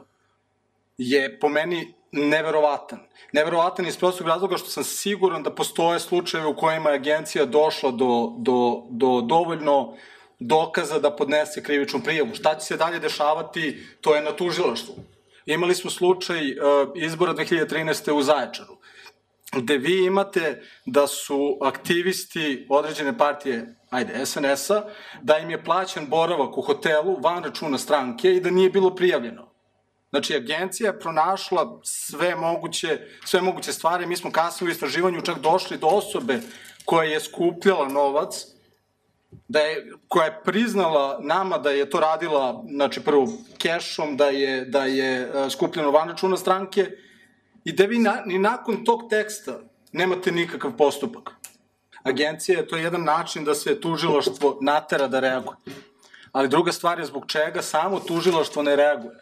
[0.97, 2.99] je po meni neverovatan.
[3.31, 7.91] Neverovatan iz prostog razloga što sam siguran da postoje slučajeve u kojima je agencija došla
[7.91, 9.93] do, do, do dovoljno
[10.39, 12.35] dokaza da podnese krivičnu prijavu.
[12.35, 14.95] Šta će se dalje dešavati, to je na tužilaštvu.
[15.45, 16.57] Imali smo slučaj uh,
[16.95, 18.11] izbora 2013.
[18.11, 18.76] u Zaječaru,
[19.55, 24.83] gde vi imate da su aktivisti određene partije, ajde, SNS-a,
[25.21, 29.47] da im je plaćen boravak u hotelu van računa stranke i da nije bilo prijavljeno.
[30.09, 34.05] Znači, agencija je pronašla sve moguće, sve moguće stvari.
[34.05, 36.39] Mi smo kasnije u istraživanju čak došli do osobe
[36.85, 38.45] koja je skupljala novac,
[39.47, 44.65] da je, koja je priznala nama da je to radila, znači prvo kešom, da je,
[44.65, 46.91] da je e, skupljeno van računa stranke
[47.67, 49.59] i da vi na, ni nakon tog teksta
[49.91, 51.31] nemate nikakav postupak.
[52.03, 55.57] Agencija je to jedan način da se tužilaštvo natera da reaguje.
[56.31, 59.19] Ali druga stvar je zbog čega samo tužilaštvo ne reaguje.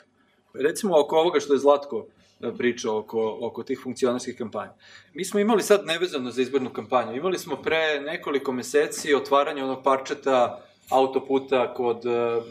[0.53, 4.73] Recimo oko ovoga što je Zlatko e, pričao oko, oko tih funkcionarskih kampanja.
[5.13, 9.83] Mi smo imali sad nevezano za izbornu kampanju, imali smo pre nekoliko meseci otvaranje onog
[9.83, 12.41] parčeta autoputa kod, e,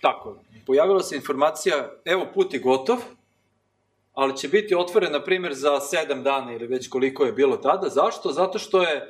[0.00, 2.98] tako, pojavila se informacija, evo put je gotov,
[4.18, 7.88] ali će biti otvoren, na primjer, za sedam dana ili već koliko je bilo tada.
[7.88, 8.32] Zašto?
[8.32, 9.06] Zato što je e,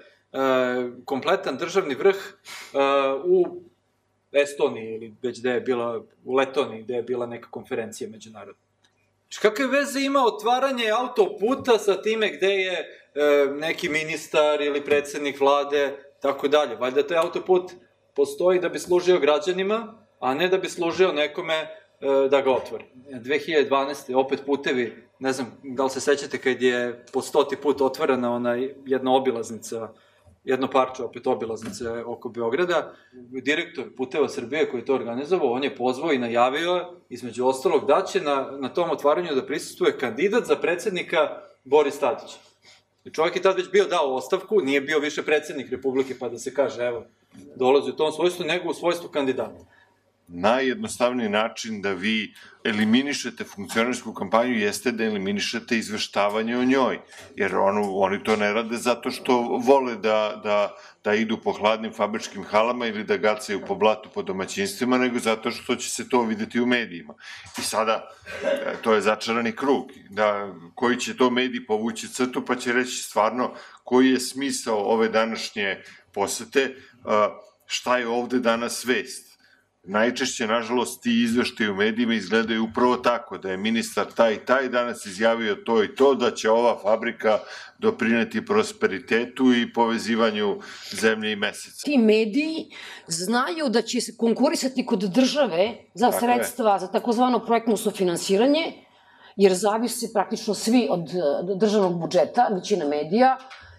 [1.04, 2.78] kompletan državni vrh e,
[3.24, 3.62] u
[4.32, 8.62] Estoniji ili već gde je bila, u Letoniji gde je bila neka konferencija međunarodna.
[9.42, 12.86] Kakve veze ima otvaranje autoputa sa time gde je e,
[13.52, 16.76] neki ministar ili predsednik vlade, tako dalje.
[16.76, 17.72] Valjda taj autoput
[18.14, 21.68] postoji da bi služio građanima, a ne da bi služio nekome
[22.30, 22.84] da ga otvori.
[23.10, 24.14] 2012.
[24.14, 28.54] opet putevi, ne znam da li se sećate kad je po stoti put otvorena ona
[28.86, 29.88] jedna obilaznica
[30.44, 32.94] jedno parče opet obilaznice oko Beograda,
[33.42, 38.20] direktor Puteva Srbije koji to organizovao, on je pozvao i najavio, između ostalog, da će
[38.20, 41.18] na, na tom otvaranju da prisustuje kandidat za predsednika
[41.64, 42.36] Boris Tadić.
[43.12, 46.54] Čovjek je tad već bio dao ostavku, nije bio više predsednik Republike, pa da se
[46.54, 47.04] kaže, evo,
[47.56, 49.77] dolazi u tom svojstvu, nego u svojstvu kandidata
[50.28, 56.98] najjednostavniji način da vi eliminišete funkcionarsku kampanju jeste da eliminišete izveštavanje o njoj,
[57.36, 61.92] jer ono, oni to ne rade zato što vole da, da, da idu po hladnim
[61.92, 66.22] fabričkim halama ili da gacaju po blatu po domaćinstvima, nego zato što će se to
[66.22, 67.14] videti u medijima.
[67.58, 68.08] I sada,
[68.44, 73.02] e, to je začarani krug, da, koji će to mediji povući crtu, pa će reći
[73.02, 76.74] stvarno koji je smisao ove današnje posete,
[77.66, 79.27] šta je ovde danas vest
[79.88, 84.68] najčešće, nažalost, ti izveštaji u medijima izgledaju upravo tako, da je ministar taj i taj
[84.68, 87.38] danas izjavio to i to, da će ova fabrika
[87.78, 90.60] doprineti prosperitetu i povezivanju
[91.00, 91.84] zemlje i meseca.
[91.84, 92.70] Ti mediji
[93.06, 96.80] znaju da će se konkurisati kod države za tako sredstva, je.
[96.80, 98.72] za takozvano projektno sufinansiranje,
[99.36, 101.10] jer zavisi praktično svi od
[101.58, 103.38] državnog budžeta, većina medija,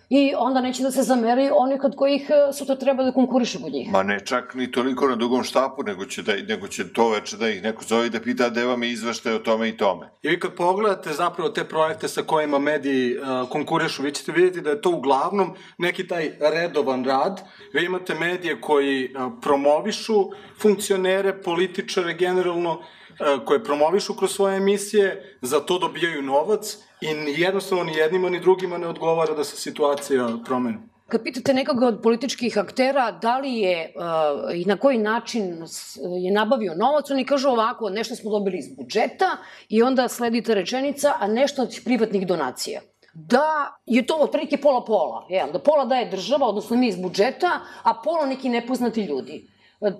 [0.10, 3.74] i onda neće da se zameraju oni kod kojih e, sutra treba da konkurišu kod
[3.74, 3.92] njih.
[3.92, 7.38] Ma ne čak ni toliko na dugom štapu, nego će, da, nego će to veče
[7.38, 10.10] da ih neko zove i da pita da vam je izveštaj o tome i tome.
[10.22, 14.62] I vi kad pogledate zapravo te projekte sa kojima mediji uh, konkurišu, vi ćete vidjeti
[14.62, 17.42] da je to uglavnom neki taj redovan rad.
[17.74, 20.30] Vi imate medije koji uh, promovišu
[20.62, 27.84] funkcionere, političare generalno, uh, koje promovišu kroz svoje emisije, za to dobijaju novac I jednostavno
[27.84, 30.78] ni jednima ni drugima ne odgovara da se situacija promeni.
[31.08, 35.66] Kad pitate nekoga od političkih aktera da li je uh, i na koji način
[36.24, 39.38] je nabavio novac, oni kažu ovako, nešto smo dobili iz budžeta
[39.70, 42.82] i onda sledite rečenica, a nešto od privatnih donacija.
[43.14, 48.26] Da je to otprilike pola-pola, da pola daje država, odnosno mi iz budžeta, a pola
[48.26, 49.48] neki nepoznati ljudi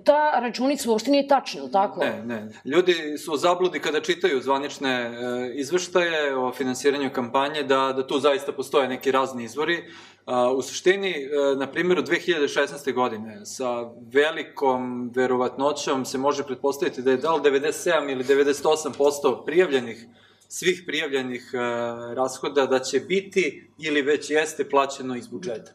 [0.04, 2.00] ta računica uopšte nije tačna, tako?
[2.04, 2.48] Ne, ne.
[2.64, 5.12] Ljudi su zabludi kada čitaju zvanične e,
[5.54, 9.84] izveštaje o finansiranju kampanje da, da tu zaista postoje neki razni izvori.
[10.26, 12.94] A, u suštini, e, na primjeru 2016.
[12.94, 20.06] godine, sa velikom verovatnoćom se može pretpostaviti da je dal 97 ili 98% prijavljenih
[20.48, 21.58] svih prijavljenih e,
[22.14, 25.72] rashoda da će biti ili već jeste plaćeno iz budžeta.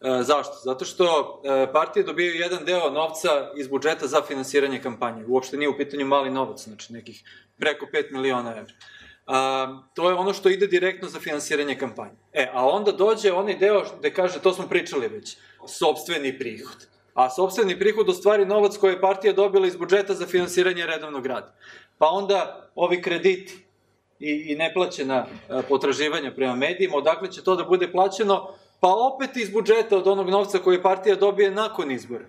[0.00, 0.54] E, zašto?
[0.64, 1.04] Zato što
[1.44, 5.24] e, partije dobijaju jedan deo novca iz budžeta za finansiranje kampanje.
[5.28, 7.24] Uopšte nije u pitanju mali novac, znači nekih
[7.58, 8.72] preko 5 miliona evra.
[9.26, 12.16] A, to je ono što ide direktno za finansiranje kampanje.
[12.32, 15.36] E, a onda dođe onaj deo gde kaže, to smo pričali već,
[15.68, 16.86] sobstveni prihod.
[17.14, 21.26] A sobstveni prihod u stvari novac koji je partija dobila iz budžeta za finansiranje redovnog
[21.26, 21.54] rada.
[21.98, 23.64] Pa onda ovi krediti
[24.18, 28.54] i, i neplaćena e, potraživanja prema medijima, odakle će to da bude plaćeno?
[28.84, 32.24] Pa opet iz budžeta od onog novca koji partija dobije nakon izbora.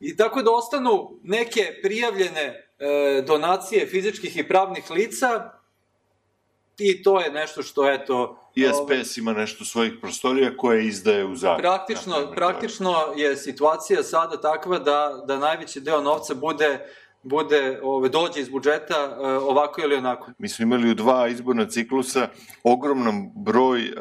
[0.00, 5.52] I tako da ostanu neke prijavljene e, donacije fizičkih i pravnih lica
[6.78, 8.38] i to je nešto što, eto...
[8.54, 11.62] I SPS ima nešto svojih prostorija koje izdaje u zakon.
[11.62, 16.86] Praktično, Tako, praktično je situacija sada takva da, da najveći deo novca bude
[17.22, 20.30] bude, ove, dođe iz budžeta e, ovako ili onako.
[20.38, 22.28] Mi smo imali u dva izborna ciklusa
[22.62, 23.92] ogroman broj e,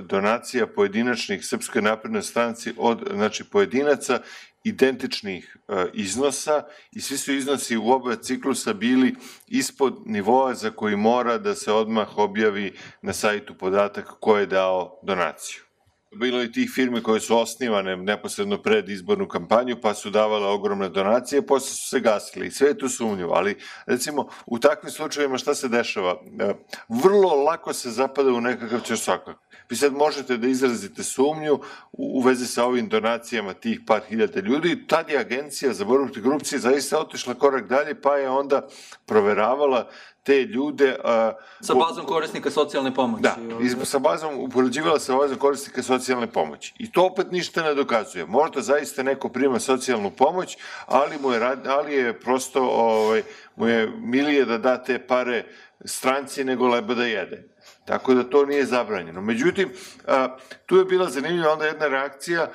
[0.00, 4.20] donacija pojedinačnih Srpskoj naprednoj stranci od znači, pojedinaca
[4.64, 6.62] identičnih e, iznosa
[6.92, 9.14] i svi su iznosi u oba ciklusa bili
[9.46, 15.00] ispod nivoa za koji mora da se odmah objavi na sajtu podatak ko je dao
[15.02, 15.65] donaciju.
[16.18, 20.88] Bilo je tih firmi koje su osnivane neposredno pred izbornu kampanju, pa su davale ogromne
[20.88, 25.38] donacije, posle su se gasili i sve je tu sumnjivo, ali recimo u takvim slučajevima
[25.38, 26.20] šta se dešava?
[26.40, 26.54] E,
[26.88, 29.36] vrlo lako se zapada u nekakav česakak.
[29.70, 31.60] Vi sad možete da izrazite sumnju
[31.92, 36.22] u vezi sa ovim donacijama tih par hiljada ljudi, tad je agencija za borbu protiv
[36.22, 38.68] korupcije zaista otišla korak dalje, pa je onda
[39.06, 39.90] proveravala
[40.26, 40.96] te ljude...
[41.04, 43.22] A, sa bazom korisnika socijalne pomoći.
[43.22, 46.74] Da, i sa bazom, upoređivala sa bazom korisnika socijalne pomoći.
[46.78, 48.26] I to opet ništa ne dokazuje.
[48.26, 53.22] Možda zaista neko prima socijalnu pomoć, ali, mu je, ali je prosto, ovaj,
[53.56, 55.44] mu je milije da da te pare
[55.84, 57.55] stranci nego leba da jede.
[57.86, 59.20] Tako da to nije zabranjeno.
[59.20, 59.72] Međutim,
[60.66, 62.50] tu je bila zanimljiva onda jedna reakcija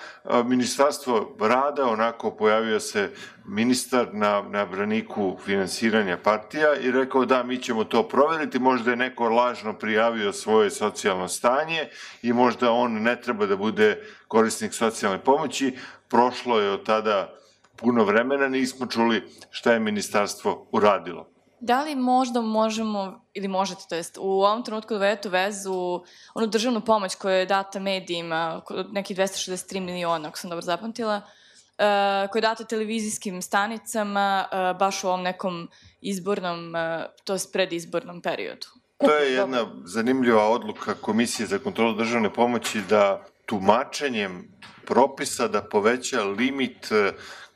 [0.45, 3.09] Ministarstvo rada, onako pojavio se
[3.45, 8.97] ministar na, na braniku finansiranja partija i rekao da mi ćemo to proveriti, možda je
[8.97, 11.89] neko lažno prijavio svoje socijalno stanje
[12.21, 15.77] i možda on ne treba da bude korisnik socijalne pomoći.
[16.09, 17.33] Prošlo je od tada
[17.75, 21.30] puno vremena, nismo čuli šta je ministarstvo uradilo.
[21.63, 26.47] Da li možda možemo, ili možete, to jest, u ovom trenutku dovedete u vezu onu
[26.47, 32.39] državnu pomoć koja je data medijima, nekih 263 miliona, ako sam dobro zapamtila, uh, koja
[32.39, 35.69] je data televizijskim stanicama uh, baš u ovom nekom
[36.01, 38.67] izbornom, uh, to jest predizbornom periodu?
[38.97, 44.47] To je jedna zanimljiva odluka Komisije za kontrolu državne pomoći da tumačenjem
[44.85, 46.87] propisa da poveća limit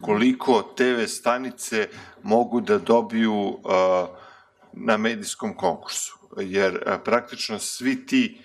[0.02, 1.88] koliko TV stanice
[2.24, 3.60] mogu da dobiju
[4.74, 6.18] na medijskom konkursu.
[6.38, 8.42] Jer praktično svi ti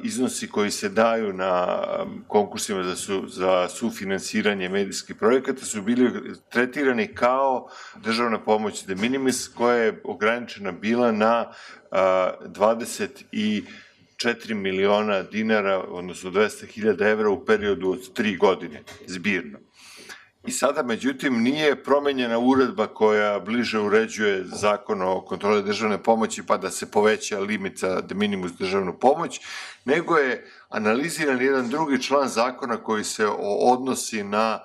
[0.00, 1.82] iznosi koji se daju na
[2.28, 9.48] konkursima za, su, za sufinansiranje medijskih projekata su bili tretirani kao državna pomoć de minimis
[9.48, 11.52] koja je ograničena bila na
[11.90, 13.64] 20 i
[14.22, 19.58] 4 miliona dinara, odnosno 200.000 evra u periodu od 3 godine, zbirno.
[20.46, 26.56] I sada, međutim, nije promenjena uredba koja bliže uređuje zakon o kontrole državne pomoći pa
[26.56, 29.40] da se poveća limit za de minimus državnu pomoć,
[29.84, 33.26] nego je analiziran jedan drugi član zakona koji se
[33.60, 34.58] odnosi na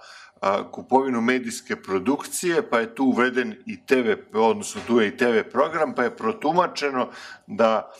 [0.72, 5.96] kupovinu medijske produkcije, pa je tu uveden i TV, odnosno tu je i TV program,
[5.96, 7.10] pa je protumačeno
[7.48, 7.92] da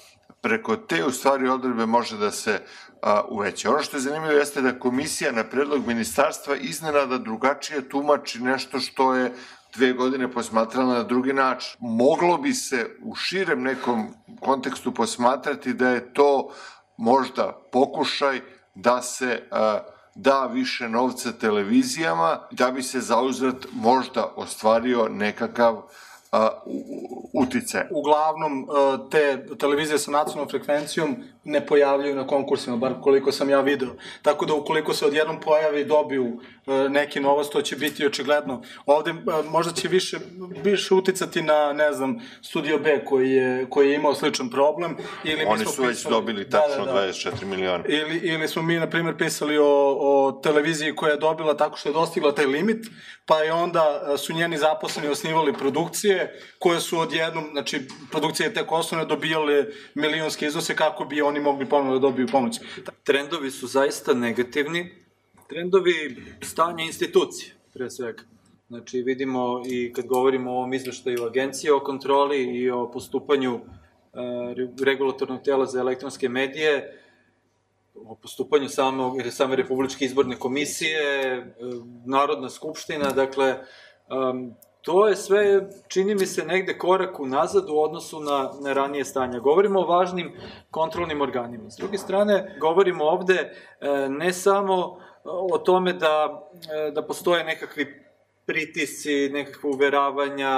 [0.44, 2.62] preko te u stvari odredbe može da se
[3.02, 3.70] a, uveća.
[3.70, 9.14] Ono što je zanimljivo jeste da komisija na predlog ministarstva iznenada drugačije tumači nešto što
[9.14, 9.34] je
[9.76, 11.78] dve godine posmatrala na drugi način.
[11.80, 14.08] Moglo bi se u širem nekom
[14.40, 16.50] kontekstu posmatrati da je to
[16.98, 18.42] možda pokušaj
[18.76, 19.80] da se a,
[20.16, 25.82] da više novca televizijama, da bi se zauzrat možda ostvario nekakav
[27.34, 27.88] utice.
[27.92, 28.68] Uglavnom,
[29.12, 33.96] te televizije sa nacionalnom frekvencijom ne pojavljaju na konkursima, bar koliko sam ja video.
[34.22, 36.40] Tako da ukoliko se odjednom pojavi i dobiju
[36.90, 38.62] neki novost, to će biti očigledno.
[38.86, 39.14] Ovde
[39.50, 40.18] možda će više,
[40.64, 44.98] više uticati na, ne znam, Studio B koji je, koji je imao sličan problem.
[45.24, 47.84] Ili Oni su već dobili da, tačno da, da, 24 miliona.
[47.88, 51.90] Ili, ili smo mi, na primjer, pisali o, o televiziji koja je dobila tako što
[51.90, 52.86] je dostigla taj limit,
[53.26, 59.06] pa je onda su njeni zaposleni osnivali produkcije koje su odjednom, znači produkcije tek osnovne
[59.06, 62.60] dobijale milionske iznose kako bi oni mogli ponovno da dobiju pomoć.
[63.04, 64.90] Trendovi su zaista negativni,
[65.50, 68.24] trendovi stanja institucije, pre svega.
[68.68, 73.60] Znači, vidimo i kad govorimo o ovom izveštaju agencije o kontroli i o postupanju e,
[74.86, 77.00] regulatornog tela za elektronske medije,
[77.96, 81.44] o postupanju same, same Republičke izborne komisije, e,
[82.06, 83.60] Narodna skupština, dakle,
[84.84, 89.40] to je sve, čini mi se, negde korak unazad u odnosu na, na ranije stanje.
[89.40, 90.32] Govorimo o važnim
[90.72, 91.70] kontrolnim organima.
[91.70, 96.44] S druge strane, govorimo ovde e, ne samo o tome da,
[96.88, 98.04] e, da postoje nekakvi
[98.46, 100.50] pritisci, nekakve uveravanja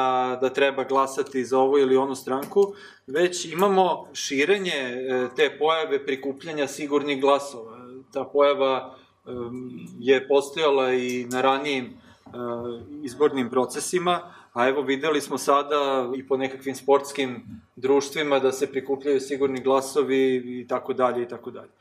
[0.41, 2.73] da treba glasati za ovu ili onu stranku,
[3.07, 7.77] već imamo širenje e, te pojave prikupljanja sigurnih glasova.
[8.13, 8.95] Ta pojava
[9.99, 12.04] je postojala i na ranijim
[13.03, 17.43] izbornim procesima, a evo videli smo sada i po nekakvim sportskim
[17.75, 21.71] društvima da se prikupljaju sigurni glasovi i tako dalje i tako dalje.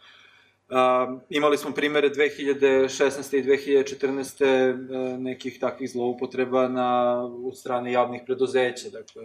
[0.69, 3.37] Uh, imali smo primere 2016.
[3.37, 5.19] i 2014.
[5.19, 9.23] nekih takvih zloupotreba na, u strane javnih preduzeća, dakle,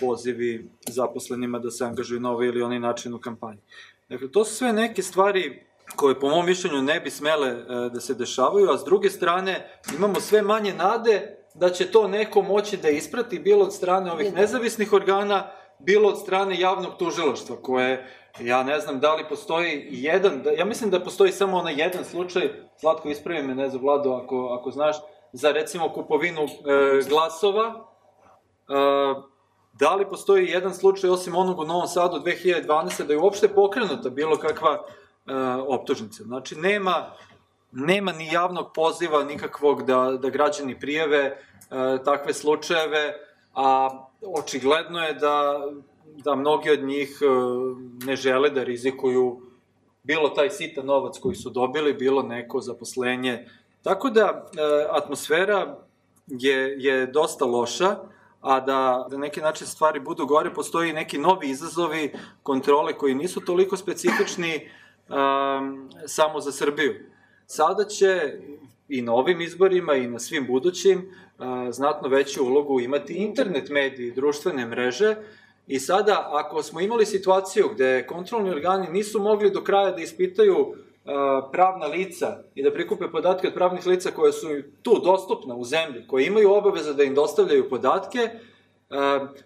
[0.00, 3.60] pozivi zaposlenima da se angažuju na ovaj ili onaj način u kampanji.
[4.08, 5.62] Dakle, to su sve neke stvari
[5.96, 9.80] koje po mom mišljenju ne bi smele uh, da se dešavaju, a s druge strane
[9.96, 14.34] imamo sve manje nade da će to neko moći da isprati bilo od strane ovih
[14.34, 18.06] nezavisnih organa, bilo od strane javnog tužilaštva, koje
[18.40, 22.04] Ja ne znam da li postoji jedan, da, ja mislim da postoji samo onaj jedan
[22.04, 24.96] slučaj, Zlatko ispravi me, ne znam Vlado, ako, ako znaš,
[25.32, 26.48] za recimo kupovinu e,
[27.08, 28.74] glasova, e,
[29.72, 33.06] da li postoji jedan slučaj osim onog u Novom Sadu 2012.
[33.06, 34.84] da je uopšte pokrenuta bilo kakva
[35.28, 35.34] e,
[35.68, 36.24] optužnica.
[36.24, 37.10] Znači, nema,
[37.72, 41.36] nema ni javnog poziva nikakvog da, da građani prijeve e,
[42.04, 43.14] takve slučajeve,
[43.54, 43.88] a
[44.22, 45.60] očigledno je da
[46.24, 47.26] da mnogi od njih e,
[48.06, 49.40] ne žele da rizikuju
[50.02, 53.48] bilo taj sitan novac koji su dobili, bilo neko zaposlenje.
[53.82, 54.60] Tako da e,
[54.90, 55.76] atmosfera
[56.26, 57.96] je, je dosta loša,
[58.40, 62.12] a da, da neki način stvari budu gore, postoji neki novi izazovi
[62.42, 64.70] kontrole koji nisu toliko specifični
[65.08, 66.94] um, samo za Srbiju.
[67.46, 68.32] Sada će
[68.88, 74.12] i na ovim izborima i na svim budućim uh, znatno veću ulogu imati internet mediji,
[74.12, 75.16] društvene mreže,
[75.68, 80.74] I sada, ako smo imali situaciju gde kontrolni organi nisu mogli do kraja da ispitaju
[81.52, 84.48] pravna lica i da prikupe podatke od pravnih lica koje su
[84.82, 88.30] tu dostupna u zemlji, koje imaju obaveza da im dostavljaju podatke,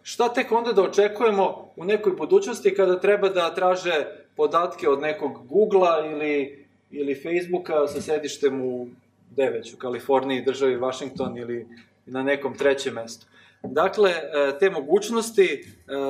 [0.02, 4.06] šta tek onda da očekujemo u nekoj budućnosti kada treba da traže
[4.36, 8.88] podatke od nekog Google-a ili, ili Facebooka sa sedištem u,
[9.30, 11.66] gde već, u Kaliforniji, državi Washington ili
[12.06, 13.26] na nekom trećem mestu.
[13.62, 15.62] Dakle, e, te mogućnosti e,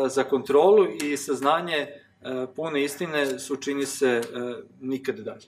[0.08, 1.88] za kontrolu i saznanje e,
[2.56, 4.20] pune istine su, čini se,
[4.80, 5.46] nikad dalje.